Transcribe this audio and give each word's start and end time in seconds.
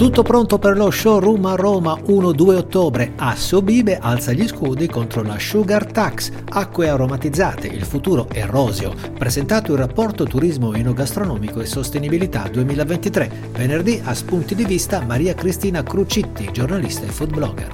Tutto 0.00 0.22
pronto 0.22 0.58
per 0.58 0.78
lo 0.78 0.90
showroom 0.90 1.44
a 1.44 1.56
Roma 1.56 1.92
1-2 1.92 2.54
ottobre. 2.56 3.12
Assobibe 3.16 3.98
alza 3.98 4.32
gli 4.32 4.48
scudi 4.48 4.88
contro 4.88 5.22
la 5.22 5.38
Sugar 5.38 5.84
Tax. 5.84 6.32
Acque 6.48 6.88
aromatizzate, 6.88 7.66
il 7.66 7.84
futuro 7.84 8.26
è 8.32 8.46
roseo. 8.46 8.94
Presentato 9.18 9.72
il 9.72 9.78
rapporto 9.78 10.24
Turismo 10.24 10.72
enogastronomico 10.72 11.60
e 11.60 11.66
sostenibilità 11.66 12.48
2023. 12.48 13.50
Venerdì 13.52 14.00
a 14.02 14.14
spunti 14.14 14.54
di 14.54 14.64
vista 14.64 15.02
Maria 15.02 15.34
Cristina 15.34 15.82
Crucitti, 15.82 16.48
giornalista 16.50 17.04
e 17.04 17.10
food 17.10 17.34
blogger. 17.34 17.68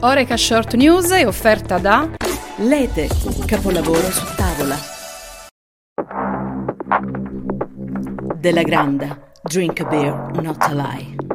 Oreca 0.00 0.38
Short 0.38 0.76
News 0.76 1.10
è 1.10 1.26
offerta 1.26 1.76
da 1.76 2.08
Lete, 2.56 3.06
capolavoro 3.44 4.10
su 4.10 4.24
tavola. 4.34 4.76
Della 8.34 8.62
Granda, 8.62 9.20
drink 9.42 9.80
a 9.80 9.84
beer, 9.84 10.30
not 10.40 10.56
a 10.60 10.72
lie. 10.72 11.25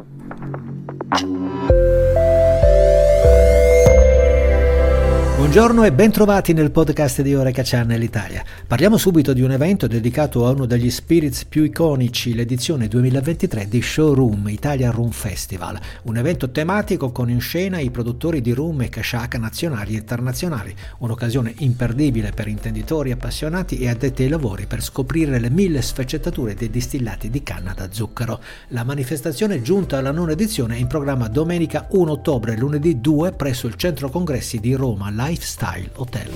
Buongiorno 5.52 5.84
e 5.84 5.92
bentrovati 5.92 6.54
nel 6.54 6.70
podcast 6.70 7.20
di 7.20 7.34
Oreca 7.34 7.60
Channel 7.62 8.02
Italia. 8.02 8.42
Parliamo 8.66 8.96
subito 8.96 9.34
di 9.34 9.42
un 9.42 9.50
evento 9.50 9.86
dedicato 9.86 10.46
a 10.46 10.50
uno 10.50 10.64
degli 10.64 10.88
spirits 10.88 11.44
più 11.44 11.62
iconici, 11.64 12.34
l'edizione 12.34 12.88
2023 12.88 13.68
di 13.68 13.82
Showroom 13.82 14.48
Italia 14.48 14.90
Room 14.90 15.10
Festival, 15.10 15.78
un 16.04 16.16
evento 16.16 16.50
tematico 16.50 17.12
con 17.12 17.28
in 17.28 17.40
scena 17.42 17.78
i 17.80 17.90
produttori 17.90 18.40
di 18.40 18.52
rum 18.52 18.80
e 18.80 18.88
kashaka 18.88 19.36
nazionali 19.36 19.92
e 19.92 19.98
internazionali, 19.98 20.74
un'occasione 21.00 21.52
imperdibile 21.58 22.30
per 22.30 22.48
intenditori 22.48 23.10
appassionati 23.10 23.76
e 23.76 23.90
addetti 23.90 24.22
ai 24.22 24.30
lavori 24.30 24.64
per 24.64 24.82
scoprire 24.82 25.38
le 25.38 25.50
mille 25.50 25.82
sfaccettature 25.82 26.54
dei 26.54 26.70
distillati 26.70 27.28
di 27.28 27.42
canna 27.42 27.74
da 27.74 27.92
zucchero. 27.92 28.40
La 28.68 28.84
manifestazione 28.84 29.60
giunta 29.60 29.98
alla 29.98 30.12
nona 30.12 30.32
edizione 30.32 30.76
è 30.76 30.78
in 30.78 30.86
programma 30.86 31.28
domenica 31.28 31.88
1 31.90 32.10
ottobre 32.10 32.54
e 32.54 32.56
lunedì 32.56 33.02
2 33.02 33.32
presso 33.32 33.66
il 33.66 33.74
centro 33.74 34.08
congressi 34.08 34.58
di 34.58 34.72
Roma 34.72 35.10
Life 35.10 35.40
Lifestyle 35.42 35.90
Hotel. 35.96 36.30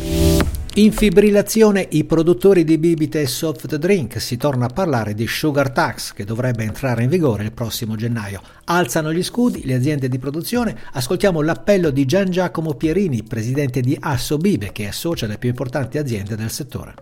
In 0.75 0.91
fibrillazione 0.91 1.87
i 1.91 2.05
produttori 2.05 2.65
di 2.65 2.77
bibite 2.77 3.21
e 3.21 3.27
soft 3.27 3.77
drink 3.77 4.21
si 4.21 4.37
torna 4.37 4.67
a 4.67 4.69
parlare 4.69 5.15
di 5.15 5.29
sugar 5.29 5.71
tax 5.71 6.13
che 6.13 6.25
dovrebbe 6.25 6.65
entrare 6.65 7.05
in 7.05 7.09
vigore 7.09 7.45
il 7.45 7.53
prossimo 7.53 7.95
gennaio. 7.95 8.43
Alzano 8.65 9.13
gli 9.13 9.23
scudi 9.23 9.65
le 9.65 9.75
aziende 9.75 10.09
di 10.09 10.19
produzione. 10.19 10.77
Ascoltiamo 10.93 11.41
l'appello 11.41 11.91
di 11.91 12.05
Gian 12.05 12.31
Giacomo 12.31 12.75
Pierini, 12.75 13.23
presidente 13.23 13.81
di 13.81 13.97
Assobibe, 13.99 14.73
che 14.73 14.89
associa 14.89 15.29
le 15.29 15.39
più 15.39 15.51
importanti 15.51 15.99
aziende 15.99 16.35
del 16.35 16.51
settore. 16.51 16.95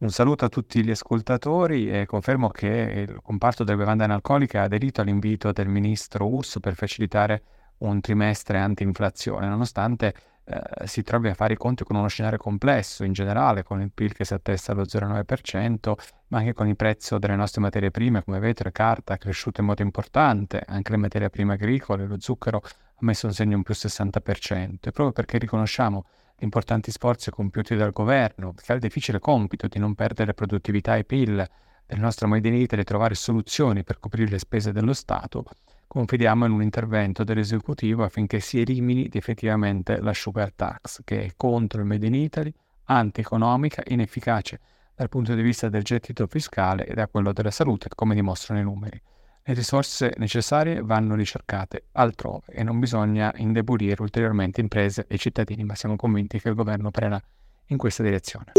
Un 0.00 0.10
saluto 0.10 0.44
a 0.44 0.48
tutti 0.48 0.84
gli 0.84 0.90
ascoltatori 0.90 1.90
e 1.90 2.04
confermo 2.04 2.50
che 2.50 3.06
il 3.08 3.20
comparto 3.22 3.64
delle 3.64 3.78
bevande 3.78 4.04
analcoliche 4.04 4.58
ha 4.58 4.64
aderito 4.64 5.00
all'invito 5.00 5.50
del 5.50 5.66
ministro 5.66 6.26
Urso 6.26 6.60
per 6.60 6.74
facilitare 6.74 7.42
un 7.78 8.00
trimestre 8.00 8.58
anti-inflazione, 8.58 9.48
nonostante 9.48 10.14
eh, 10.50 10.86
si 10.86 11.02
trovi 11.02 11.28
a 11.28 11.34
fare 11.34 11.52
i 11.52 11.56
conti 11.56 11.84
con 11.84 11.96
uno 11.96 12.08
scenario 12.08 12.38
complesso 12.38 13.04
in 13.04 13.12
generale, 13.12 13.62
con 13.62 13.82
il 13.82 13.90
PIL 13.92 14.14
che 14.14 14.24
si 14.24 14.32
attesta 14.32 14.72
allo 14.72 14.84
0,9%, 14.84 15.92
ma 16.28 16.38
anche 16.38 16.54
con 16.54 16.66
il 16.66 16.74
prezzo 16.74 17.18
delle 17.18 17.36
nostre 17.36 17.60
materie 17.60 17.90
prime 17.90 18.24
come 18.24 18.38
vetro 18.38 18.68
e 18.68 18.72
carta 18.72 19.18
cresciuto 19.18 19.60
in 19.60 19.66
modo 19.66 19.82
importante, 19.82 20.62
anche 20.66 20.92
le 20.92 20.96
materie 20.96 21.28
prime 21.28 21.52
agricole, 21.52 22.06
lo 22.06 22.18
zucchero 22.18 22.62
ha 22.64 23.00
messo 23.00 23.26
un 23.26 23.34
segno 23.34 23.56
in 23.56 23.62
più 23.62 23.74
60%, 23.74 24.88
e 24.88 24.90
proprio 24.90 25.12
perché 25.12 25.36
riconosciamo 25.36 26.06
gli 26.34 26.44
importanti 26.44 26.90
sforzi 26.90 27.30
compiuti 27.30 27.76
dal 27.76 27.92
governo, 27.92 28.54
che 28.54 28.72
ha 28.72 28.74
il 28.74 28.80
difficile 28.80 29.18
compito 29.18 29.66
di 29.66 29.78
non 29.78 29.94
perdere 29.94 30.32
produttività 30.32 30.96
e 30.96 31.04
PIL 31.04 31.46
del 31.84 32.00
nostro 32.00 32.26
Made 32.26 32.48
in 32.48 32.54
Italy 32.54 32.82
e 32.82 32.84
trovare 32.84 33.14
soluzioni 33.14 33.84
per 33.84 33.98
coprire 33.98 34.30
le 34.30 34.38
spese 34.38 34.72
dello 34.72 34.94
Stato, 34.94 35.44
confidiamo 35.88 36.44
in 36.44 36.52
un 36.52 36.62
intervento 36.62 37.24
dell'esecutivo 37.24 38.04
affinché 38.04 38.38
si 38.40 38.60
elimini 38.60 39.08
definitivamente 39.08 40.00
la 40.00 40.12
sugar 40.12 40.52
tax, 40.52 41.00
che 41.02 41.24
è 41.24 41.32
contro 41.36 41.80
il 41.80 41.86
Made 41.86 42.06
in 42.06 42.14
Italy, 42.14 42.52
anti-economica, 42.84 43.82
inefficace 43.86 44.60
dal 44.94 45.08
punto 45.08 45.34
di 45.34 45.42
vista 45.42 45.68
del 45.68 45.82
gettito 45.82 46.26
fiscale 46.26 46.86
e 46.86 46.94
da 46.94 47.08
quello 47.08 47.32
della 47.32 47.50
salute, 47.50 47.88
come 47.94 48.14
dimostrano 48.14 48.60
i 48.60 48.64
numeri. 48.64 49.00
Le 49.42 49.54
risorse 49.54 50.12
necessarie 50.18 50.82
vanno 50.82 51.14
ricercate 51.14 51.84
altrove 51.92 52.52
e 52.52 52.62
non 52.62 52.78
bisogna 52.78 53.32
indebolire 53.36 54.02
ulteriormente 54.02 54.60
imprese 54.60 55.06
e 55.08 55.16
cittadini, 55.16 55.64
ma 55.64 55.74
siamo 55.74 55.96
convinti 55.96 56.38
che 56.38 56.50
il 56.50 56.54
governo 56.54 56.90
prenda 56.90 57.22
in 57.68 57.78
questa 57.78 58.02
direzione. 58.02 58.52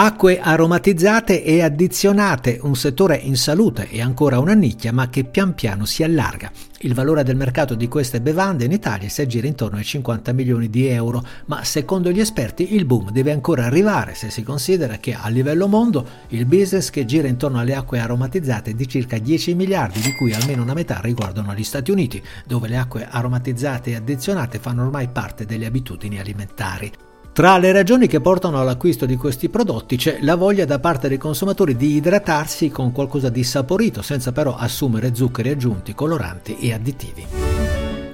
Acque 0.00 0.38
aromatizzate 0.38 1.42
e 1.42 1.60
addizionate, 1.60 2.60
un 2.62 2.76
settore 2.76 3.16
in 3.16 3.36
salute 3.36 3.88
e 3.90 4.00
ancora 4.00 4.38
una 4.38 4.54
nicchia 4.54 4.92
ma 4.92 5.08
che 5.08 5.24
pian 5.24 5.54
piano 5.54 5.86
si 5.86 6.04
allarga. 6.04 6.52
Il 6.82 6.94
valore 6.94 7.24
del 7.24 7.34
mercato 7.34 7.74
di 7.74 7.88
queste 7.88 8.20
bevande 8.20 8.64
in 8.64 8.70
Italia 8.70 9.08
si 9.08 9.22
aggira 9.22 9.48
intorno 9.48 9.76
ai 9.76 9.82
50 9.82 10.32
milioni 10.34 10.70
di 10.70 10.86
euro, 10.86 11.26
ma 11.46 11.64
secondo 11.64 12.12
gli 12.12 12.20
esperti 12.20 12.76
il 12.76 12.84
boom 12.84 13.10
deve 13.10 13.32
ancora 13.32 13.64
arrivare 13.64 14.14
se 14.14 14.30
si 14.30 14.44
considera 14.44 14.98
che 14.98 15.14
a 15.14 15.28
livello 15.30 15.66
mondo 15.66 16.06
il 16.28 16.46
business 16.46 16.90
che 16.90 17.04
gira 17.04 17.26
intorno 17.26 17.58
alle 17.58 17.74
acque 17.74 17.98
aromatizzate 17.98 18.70
è 18.70 18.74
di 18.74 18.86
circa 18.86 19.18
10 19.18 19.56
miliardi, 19.56 19.98
di 20.00 20.12
cui 20.12 20.32
almeno 20.32 20.62
una 20.62 20.74
metà 20.74 21.00
riguardano 21.02 21.52
gli 21.54 21.64
Stati 21.64 21.90
Uniti, 21.90 22.22
dove 22.46 22.68
le 22.68 22.76
acque 22.76 23.08
aromatizzate 23.10 23.90
e 23.90 23.96
addizionate 23.96 24.60
fanno 24.60 24.84
ormai 24.84 25.08
parte 25.08 25.44
delle 25.44 25.66
abitudini 25.66 26.20
alimentari. 26.20 26.92
Tra 27.38 27.56
le 27.56 27.70
ragioni 27.70 28.08
che 28.08 28.20
portano 28.20 28.58
all'acquisto 28.58 29.06
di 29.06 29.14
questi 29.14 29.48
prodotti 29.48 29.96
c'è 29.96 30.18
la 30.22 30.34
voglia 30.34 30.64
da 30.64 30.80
parte 30.80 31.06
dei 31.06 31.18
consumatori 31.18 31.76
di 31.76 31.94
idratarsi 31.94 32.68
con 32.68 32.90
qualcosa 32.90 33.28
di 33.28 33.44
saporito, 33.44 34.02
senza 34.02 34.32
però 34.32 34.56
assumere 34.56 35.14
zuccheri 35.14 35.50
aggiunti, 35.50 35.94
coloranti 35.94 36.58
e 36.58 36.72
additivi. 36.72 37.24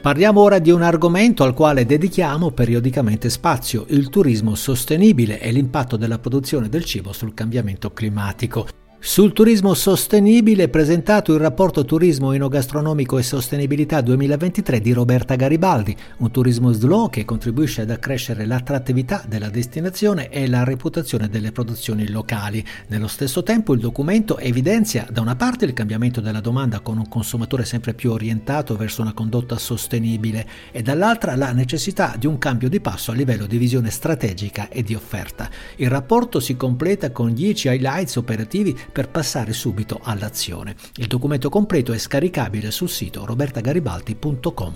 Parliamo 0.03 0.43
ora 0.43 0.59
di 0.59 0.71
un 0.71 0.83
argomento 0.83 1.43
al 1.43 1.55
quale 1.55 1.87
dedichiamo 1.87 2.51
periodicamente 2.51 3.31
spazio, 3.31 3.87
il 3.89 4.11
turismo 4.11 4.55
sostenibile 4.55 5.41
e 5.41 5.53
l'impatto 5.53 5.97
della 5.97 6.19
produzione 6.19 6.69
del 6.69 6.85
cibo 6.85 7.15
sul 7.15 7.33
cambiamento 7.33 7.95
climatico. 7.95 8.84
Sul 9.07 9.35
turismo 9.35 9.75
sostenibile 9.75 10.63
è 10.63 10.69
presentato 10.69 11.35
il 11.35 11.39
rapporto 11.39 11.85
Turismo 11.85 12.33
enogastronomico 12.33 13.19
e 13.19 13.23
sostenibilità 13.23 14.01
2023 14.01 14.81
di 14.81 14.93
Roberta 14.93 15.35
Garibaldi, 15.35 15.95
un 16.17 16.31
turismo 16.31 16.73
slow 16.73 17.11
che 17.11 17.27
contribuisce 17.27 17.83
ad 17.83 17.91
accrescere 17.91 18.47
l'attrattività 18.47 19.23
della 19.29 19.51
destinazione 19.51 20.31
e 20.31 20.49
la 20.49 20.65
reputazione 20.65 21.29
delle 21.29 21.53
produzioni 21.53 22.09
locali. 22.09 22.65
Nello 22.89 23.07
stesso 23.07 23.43
tempo 23.43 23.75
il 23.75 23.81
documento 23.81 24.39
evidenzia 24.39 25.07
da 25.11 25.21
una 25.21 25.37
parte 25.37 25.67
il 25.67 25.75
cambiamento 25.75 26.23
della 26.23 26.41
domanda 26.41 26.81
con 26.81 26.97
un 26.97 27.07
consumatore 27.07 27.67
sempre 27.67 27.93
più 27.93 28.11
orientato 28.11 28.75
verso 28.75 29.03
una 29.03 29.13
condotta 29.13 29.59
sostenibile 29.59 30.49
e 30.73 30.81
dall'altra 30.81 31.37
la 31.37 31.53
necessità 31.53 32.15
di 32.19 32.27
un 32.27 32.39
cambio 32.39 32.71
di 32.71 32.81
passo 32.81 33.11
a 33.11 33.15
livello 33.15 33.45
di 33.45 33.59
visione 33.59 33.91
strategica 33.91 34.71
e 34.71 34.83
di 34.83 34.95
offerta. 34.95 35.51
Il 35.77 35.91
rapporto 35.91 36.41
si 36.41 36.57
completa 36.57 37.11
con 37.11 37.35
10 37.35 37.69
highlights 37.69 38.17
operativi 38.17 38.75
per 38.95 39.09
passare 39.09 39.53
subito 39.53 39.99
all'azione. 40.05 40.77
Il 40.99 41.09
documento 41.09 41.49
completo 41.49 41.93
è 41.93 41.99
scaricabile 41.99 42.71
sul 42.71 42.89
sito 42.89 43.25
robertagaribaldi.com. 43.25 44.73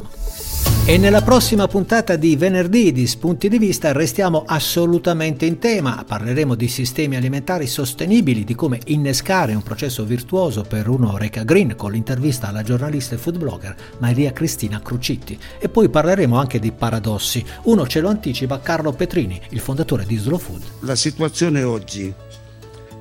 E 0.85 0.99
nella 0.99 1.23
prossima 1.23 1.69
puntata 1.69 2.17
di 2.17 2.35
venerdì 2.35 2.91
di 2.91 3.07
Spunti 3.07 3.49
di 3.49 3.59
Vista 3.59 3.93
restiamo 3.93 4.43
assolutamente 4.45 5.45
in 5.45 5.59
tema. 5.59 6.03
Parleremo 6.05 6.57
di 6.57 6.67
sistemi 6.67 7.15
alimentari 7.15 7.69
sostenibili, 7.69 8.43
di 8.43 8.57
come 8.57 8.81
innescare 8.87 9.55
un 9.55 9.63
processo 9.63 10.05
virtuoso 10.05 10.63
per 10.63 10.89
un'Oreca 10.89 11.45
Green 11.45 11.77
con 11.77 11.93
l'intervista 11.93 12.49
alla 12.49 12.63
giornalista 12.65 13.15
e 13.15 13.19
food 13.19 13.39
blogger 13.39 13.77
Maria 13.99 14.33
Cristina 14.33 14.81
Crucitti. 14.81 15.39
E 15.61 15.69
poi 15.69 15.89
parleremo 15.91 16.37
anche 16.37 16.59
di 16.59 16.73
paradossi. 16.73 17.45
Uno 17.65 17.87
ce 17.87 18.01
lo 18.01 18.09
anticipa 18.09 18.59
Carlo 18.59 18.91
Petrini, 18.93 19.41
il 19.51 19.61
fondatore 19.61 20.05
di 20.07 20.17
Slow 20.17 20.39
Food. 20.39 20.63
La 20.81 20.97
situazione 20.97 21.63
oggi 21.63 22.13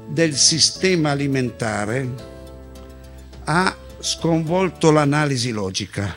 del 0.07 0.35
sistema 0.35 1.11
alimentare 1.11 2.09
ha 3.43 3.75
sconvolto 3.99 4.91
l'analisi 4.91 5.51
logica. 5.51 6.15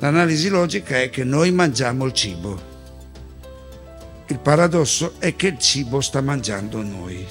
L'analisi 0.00 0.48
logica 0.48 1.00
è 1.00 1.10
che 1.10 1.24
noi 1.24 1.50
mangiamo 1.52 2.04
il 2.04 2.12
cibo. 2.12 2.72
Il 4.26 4.38
paradosso 4.38 5.14
è 5.18 5.36
che 5.36 5.48
il 5.48 5.58
cibo 5.58 6.00
sta 6.00 6.20
mangiando 6.20 6.82
noi. 6.82 7.24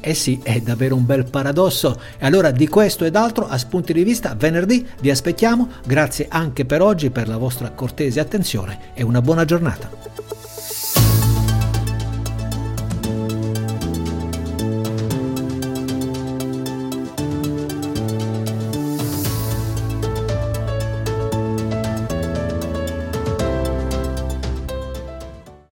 Eh 0.00 0.14
sì, 0.14 0.40
è 0.42 0.60
davvero 0.60 0.94
un 0.94 1.04
bel 1.04 1.28
paradosso. 1.28 2.00
E 2.18 2.24
allora 2.24 2.50
di 2.50 2.68
questo 2.68 3.04
ed 3.04 3.16
altro 3.16 3.46
a 3.46 3.58
spunti 3.58 3.92
di 3.92 4.04
vista 4.04 4.34
venerdì 4.34 4.86
vi 5.00 5.10
aspettiamo. 5.10 5.68
Grazie 5.84 6.26
anche 6.28 6.64
per 6.64 6.82
oggi 6.82 7.10
per 7.10 7.28
la 7.28 7.36
vostra 7.36 7.70
cortese 7.70 8.20
attenzione 8.20 8.92
e 8.94 9.02
una 9.02 9.20
buona 9.20 9.44
giornata. 9.44 10.07